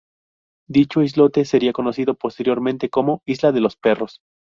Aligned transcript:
Dicho 0.67 1.03
islote 1.03 1.45
sería 1.45 1.73
conocido 1.73 2.15
posteriormente 2.15 2.89
como 2.89 3.21
"Isla 3.27 3.51
de 3.51 3.61
los 3.61 3.75
perros". 3.75 4.19